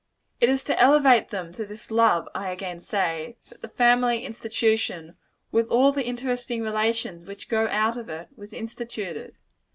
[0.39, 5.15] It is to elevate them to this love, I again say, that the family institution,
[5.51, 9.35] with all the interesting relations which grow out of it, was instituted.